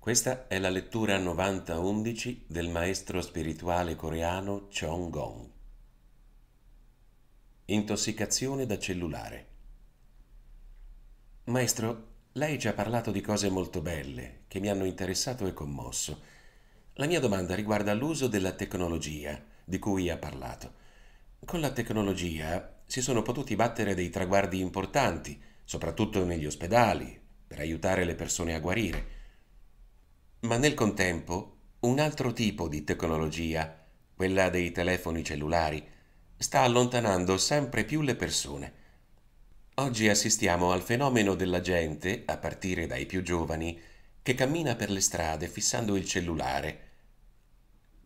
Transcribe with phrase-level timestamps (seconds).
[0.00, 5.46] Questa è la lettura 90-11 del maestro spirituale coreano Chong Gong.
[7.66, 9.46] Intossicazione da cellulare.
[11.44, 16.22] Maestro, lei ci ha parlato di cose molto belle che mi hanno interessato e commosso.
[16.94, 20.72] La mia domanda riguarda l'uso della tecnologia di cui ha parlato.
[21.44, 28.04] Con la tecnologia si sono potuti battere dei traguardi importanti, soprattutto negli ospedali, per aiutare
[28.04, 29.19] le persone a guarire.
[30.42, 33.78] Ma nel contempo un altro tipo di tecnologia,
[34.14, 35.86] quella dei telefoni cellulari,
[36.38, 38.72] sta allontanando sempre più le persone.
[39.74, 43.78] Oggi assistiamo al fenomeno della gente, a partire dai più giovani,
[44.22, 46.88] che cammina per le strade fissando il cellulare.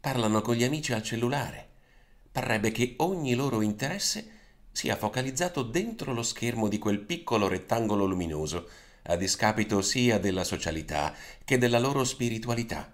[0.00, 1.68] Parlano con gli amici al cellulare.
[2.32, 4.26] Parrebbe che ogni loro interesse
[4.72, 8.68] sia focalizzato dentro lo schermo di quel piccolo rettangolo luminoso,
[9.04, 12.90] a discapito sia della socialità che della loro spiritualità.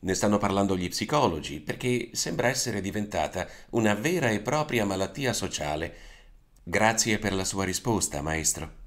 [0.00, 5.94] Ne stanno parlando gli psicologi, perché sembra essere diventata una vera e propria malattia sociale.
[6.62, 8.86] Grazie per la sua risposta, maestro.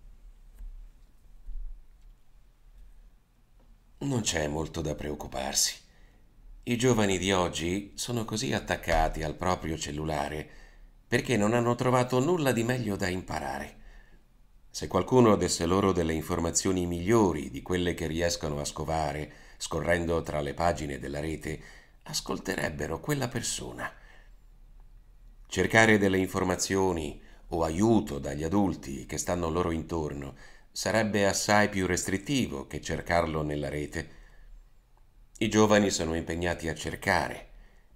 [4.00, 5.76] Non c'è molto da preoccuparsi.
[6.64, 10.50] I giovani di oggi sono così attaccati al proprio cellulare
[11.08, 13.81] perché non hanno trovato nulla di meglio da imparare.
[14.74, 20.40] Se qualcuno desse loro delle informazioni migliori di quelle che riescono a scovare scorrendo tra
[20.40, 21.62] le pagine della rete,
[22.04, 23.92] ascolterebbero quella persona.
[25.46, 30.36] Cercare delle informazioni o aiuto dagli adulti che stanno loro intorno
[30.72, 34.20] sarebbe assai più restrittivo che cercarlo nella rete.
[35.40, 37.50] I giovani sono impegnati a cercare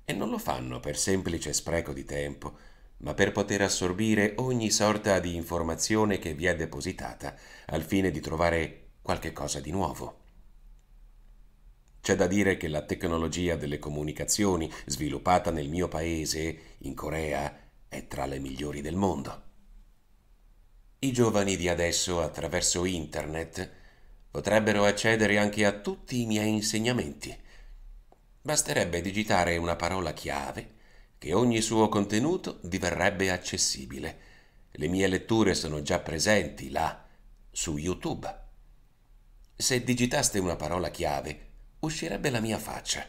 [0.03, 2.57] e non lo fanno per semplice spreco di tempo,
[3.05, 7.35] ma per poter assorbire ogni sorta di informazione che vi è depositata
[7.67, 10.23] al fine di trovare qualche cosa di nuovo.
[12.01, 17.55] C'è da dire che la tecnologia delle comunicazioni sviluppata nel mio paese, in Corea,
[17.87, 19.43] è tra le migliori del mondo.
[20.99, 23.71] I giovani di adesso, attraverso internet,
[24.31, 27.35] potrebbero accedere anche a tutti i miei insegnamenti.
[28.41, 30.73] Basterebbe digitare una parola chiave
[31.17, 34.19] che ogni suo contenuto diverrebbe accessibile.
[34.71, 37.03] Le mie letture sono già presenti là,
[37.51, 38.43] su YouTube.
[39.55, 41.47] Se digitaste una parola chiave,
[41.79, 43.05] uscirebbe la mia faccia.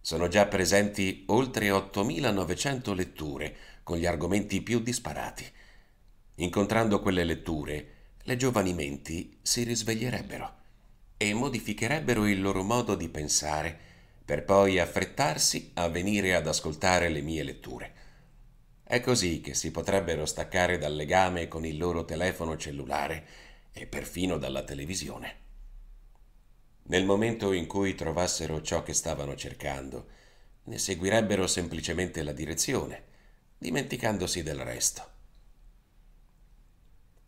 [0.00, 5.44] Sono già presenti oltre 8.900 letture con gli argomenti più disparati.
[6.36, 10.54] Incontrando quelle letture, le giovani menti si risveglierebbero
[11.16, 13.80] e modificherebbero il loro modo di pensare
[14.28, 17.92] per poi affrettarsi a venire ad ascoltare le mie letture.
[18.84, 23.24] È così che si potrebbero staccare dal legame con il loro telefono cellulare
[23.72, 25.36] e perfino dalla televisione.
[26.88, 30.08] Nel momento in cui trovassero ciò che stavano cercando,
[30.64, 33.04] ne seguirebbero semplicemente la direzione,
[33.56, 35.08] dimenticandosi del resto.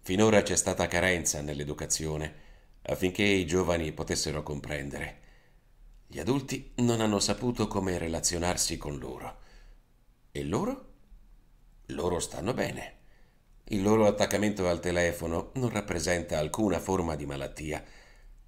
[0.03, 2.35] Finora c'è stata carenza nell'educazione
[2.83, 5.29] affinché i giovani potessero comprendere
[6.13, 9.39] gli adulti non hanno saputo come relazionarsi con loro.
[10.33, 10.89] E loro?
[11.87, 12.97] Loro stanno bene.
[13.67, 17.85] Il loro attaccamento al telefono non rappresenta alcuna forma di malattia,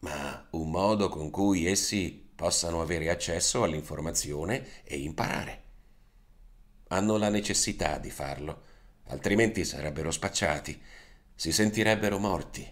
[0.00, 5.62] ma un modo con cui essi possano avere accesso all'informazione e imparare.
[6.88, 8.62] Hanno la necessità di farlo,
[9.04, 10.82] altrimenti sarebbero spacciati,
[11.32, 12.68] si sentirebbero morti.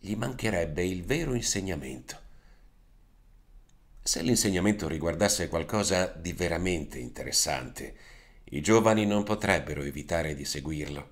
[0.00, 2.26] Gli mancherebbe il vero insegnamento.
[4.08, 7.94] Se l'insegnamento riguardasse qualcosa di veramente interessante,
[8.44, 11.08] i giovani non potrebbero evitare di seguirlo.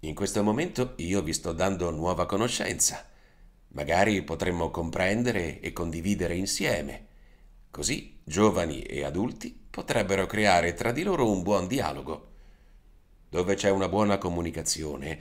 [0.00, 3.02] In questo momento io vi sto dando nuova conoscenza.
[3.68, 7.06] Magari potremmo comprendere e condividere insieme.
[7.70, 12.32] Così giovani e adulti potrebbero creare tra di loro un buon dialogo.
[13.26, 15.18] Dove c'è una buona comunicazione,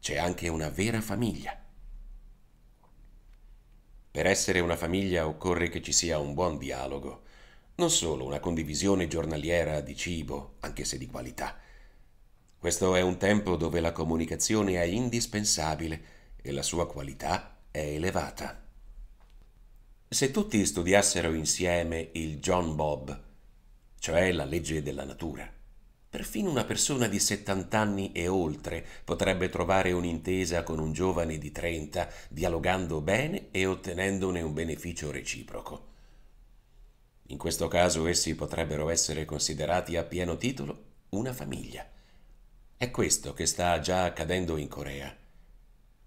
[0.00, 1.58] c'è anche una vera famiglia.
[4.16, 7.24] Per essere una famiglia occorre che ci sia un buon dialogo,
[7.74, 11.54] non solo una condivisione giornaliera di cibo, anche se di qualità.
[12.58, 16.02] Questo è un tempo dove la comunicazione è indispensabile
[16.40, 18.64] e la sua qualità è elevata.
[20.08, 23.22] Se tutti studiassero insieme il John Bob,
[23.98, 25.46] cioè la legge della natura,
[26.16, 31.52] Perfino una persona di 70 anni e oltre potrebbe trovare un'intesa con un giovane di
[31.52, 35.88] 30, dialogando bene e ottenendone un beneficio reciproco.
[37.26, 41.86] In questo caso essi potrebbero essere considerati a pieno titolo una famiglia.
[42.78, 45.14] È questo che sta già accadendo in Corea.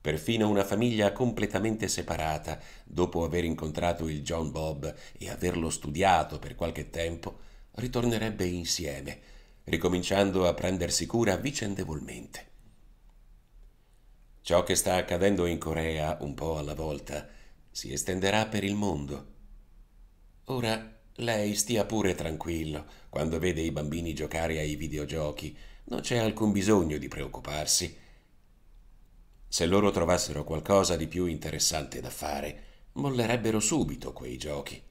[0.02, 6.56] Perfino una famiglia completamente separata, dopo aver incontrato il John Bob e averlo studiato per
[6.56, 7.42] qualche tempo,
[7.74, 9.38] ritornerebbe insieme,
[9.70, 12.48] ricominciando a prendersi cura vicendevolmente.
[14.42, 17.28] Ciò che sta accadendo in Corea, un po' alla volta,
[17.70, 19.28] si estenderà per il mondo.
[20.46, 25.56] Ora lei stia pure tranquillo quando vede i bambini giocare ai videogiochi,
[25.86, 27.96] non c'è alcun bisogno di preoccuparsi.
[29.48, 32.64] Se loro trovassero qualcosa di più interessante da fare,
[32.94, 34.82] mollerebbero subito quei giochi.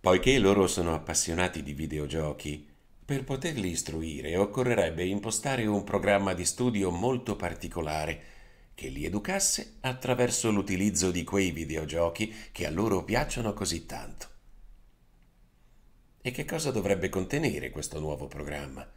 [0.00, 2.68] Poiché loro sono appassionati di videogiochi,
[3.04, 8.32] per poterli istruire occorrerebbe impostare un programma di studio molto particolare
[8.74, 14.28] che li educasse attraverso l'utilizzo di quei videogiochi che a loro piacciono così tanto.
[16.22, 18.90] E che cosa dovrebbe contenere questo nuovo programma?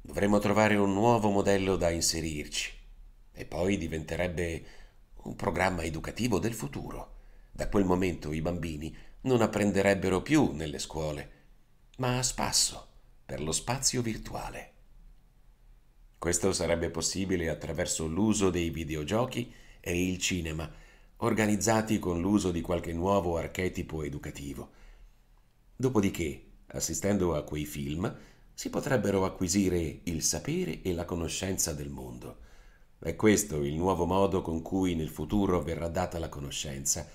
[0.00, 2.72] Dovremmo trovare un nuovo modello da inserirci
[3.32, 4.64] e poi diventerebbe
[5.22, 7.14] un programma educativo del futuro.
[7.52, 11.30] Da quel momento i bambini non apprenderebbero più nelle scuole,
[11.98, 12.94] ma a spasso,
[13.26, 14.72] per lo spazio virtuale.
[16.16, 20.70] Questo sarebbe possibile attraverso l'uso dei videogiochi e il cinema,
[21.18, 24.70] organizzati con l'uso di qualche nuovo archetipo educativo.
[25.74, 28.16] Dopodiché, assistendo a quei film,
[28.54, 32.38] si potrebbero acquisire il sapere e la conoscenza del mondo.
[32.98, 37.06] È questo il nuovo modo con cui nel futuro verrà data la conoscenza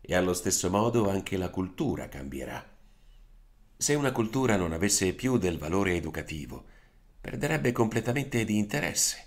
[0.00, 2.77] e allo stesso modo anche la cultura cambierà.
[3.80, 6.64] Se una cultura non avesse più del valore educativo,
[7.20, 9.26] perderebbe completamente di interesse.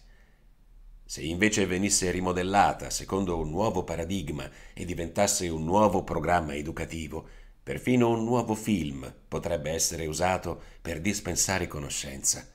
[1.06, 7.26] Se invece venisse rimodellata secondo un nuovo paradigma e diventasse un nuovo programma educativo,
[7.64, 12.46] perfino un nuovo film potrebbe essere usato per dispensare conoscenza.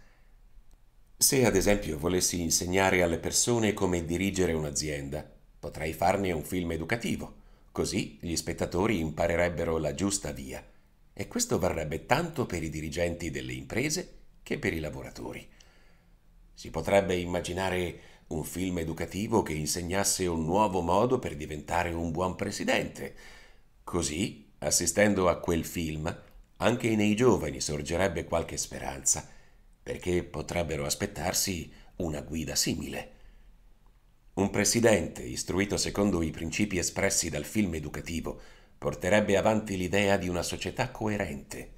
[1.17, 5.27] Se ad esempio volessi insegnare alle persone come dirigere un'azienda,
[5.59, 7.37] potrei farne un film educativo,
[7.73, 10.63] così gli spettatori imparerebbero la giusta via.
[11.19, 15.49] E questo varrebbe tanto per i dirigenti delle imprese che per i lavoratori.
[16.53, 22.37] Si potrebbe immaginare un film educativo che insegnasse un nuovo modo per diventare un buon
[22.37, 23.15] presidente.
[23.83, 26.23] Così, assistendo a quel film,
[26.57, 29.27] anche nei giovani sorgerebbe qualche speranza,
[29.83, 33.13] perché potrebbero aspettarsi una guida simile.
[34.35, 38.39] Un presidente, istruito secondo i principi espressi dal film educativo,
[38.79, 41.75] porterebbe avanti l'idea di una società coerente,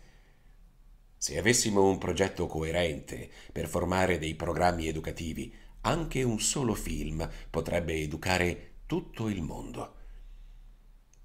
[1.20, 7.94] se avessimo un progetto coerente per formare dei programmi educativi, anche un solo film potrebbe
[7.94, 9.94] educare tutto il mondo.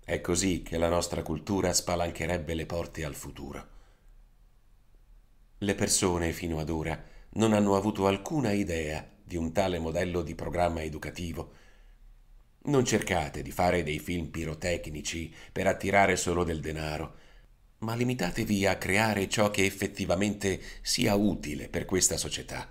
[0.03, 3.67] È così che la nostra cultura spalancherebbe le porte al futuro.
[5.59, 7.01] Le persone fino ad ora
[7.33, 11.53] non hanno avuto alcuna idea di un tale modello di programma educativo.
[12.65, 17.21] Non cercate di fare dei film pirotecnici per attirare solo del denaro
[17.83, 22.67] ma limitatevi a creare ciò che effettivamente sia utile per questa società,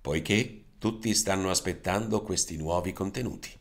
[0.00, 3.56] poiché tutti stanno aspettando questi nuovi contenuti.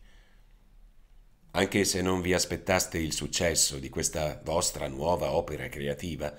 [1.51, 6.33] Anche se non vi aspettaste il successo di questa vostra nuova opera creativa,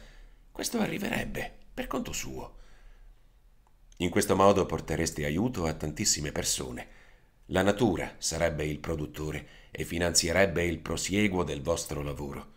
[0.53, 2.57] questo arriverebbe per conto suo.
[3.99, 6.98] In questo modo portereste aiuto a tantissime persone.
[7.51, 12.53] La natura sarebbe il produttore e finanzierebbe il prosieguo del vostro lavoro.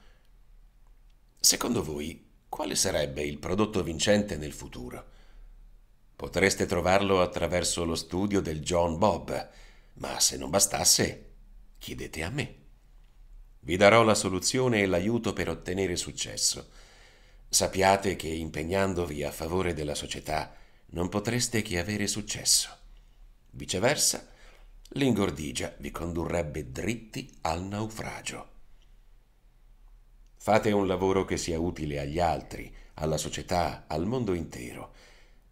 [1.40, 5.06] Secondo voi, quale sarebbe il prodotto vincente nel futuro?
[6.14, 9.50] Potreste trovarlo attraverso lo studio del John Bob,
[9.94, 11.30] ma se non bastasse,
[11.78, 12.56] chiedete a me.
[13.62, 16.70] Vi darò la soluzione e l'aiuto per ottenere successo.
[17.48, 20.54] Sappiate che impegnandovi a favore della società
[20.88, 22.70] non potreste che avere successo.
[23.52, 24.31] Viceversa,
[24.96, 28.50] l'ingordigia vi condurrebbe dritti al naufragio.
[30.36, 34.94] Fate un lavoro che sia utile agli altri, alla società, al mondo intero.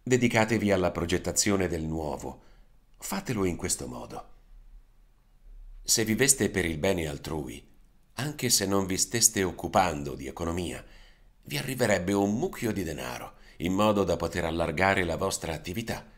[0.02, 2.42] Dedicatevi alla progettazione del nuovo.
[2.98, 4.28] Fatelo in questo modo.
[5.82, 7.66] Se viveste per il bene altrui,
[8.14, 10.84] anche se non vi steste occupando di economia,
[11.44, 16.09] vi arriverebbe un mucchio di denaro, in modo da poter allargare la vostra attività.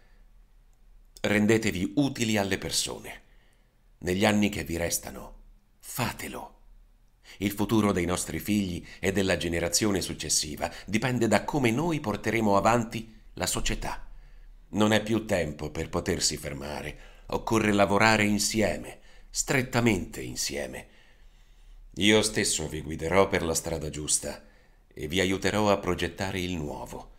[1.25, 3.21] Rendetevi utili alle persone.
[3.99, 5.35] Negli anni che vi restano,
[5.79, 6.55] fatelo.
[7.38, 13.14] Il futuro dei nostri figli e della generazione successiva dipende da come noi porteremo avanti
[13.35, 14.05] la società.
[14.71, 18.99] Non è più tempo per potersi fermare, occorre lavorare insieme,
[19.31, 20.88] strettamente insieme.
[21.99, 24.43] Io stesso vi guiderò per la strada giusta
[24.93, 27.12] e vi aiuterò a progettare il nuovo.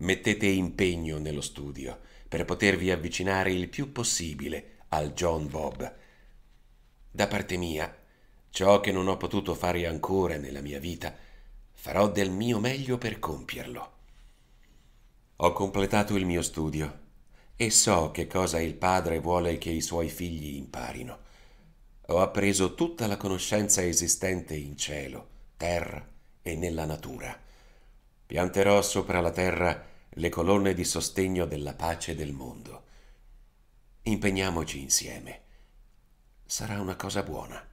[0.00, 5.92] Mettete impegno nello studio per potervi avvicinare il più possibile al John Bob
[7.10, 7.92] Da parte mia,
[8.50, 11.12] ciò che non ho potuto fare ancora nella mia vita,
[11.72, 13.92] farò del mio meglio per compierlo.
[15.34, 17.06] Ho completato il mio studio
[17.56, 21.18] e so che cosa il padre vuole che i suoi figli imparino.
[22.06, 26.06] Ho appreso tutta la conoscenza esistente in cielo, terra
[26.40, 27.46] e nella natura.
[28.28, 32.82] Pianterò sopra la terra le colonne di sostegno della pace del mondo.
[34.02, 35.40] Impegniamoci insieme.
[36.44, 37.67] Sarà una cosa buona.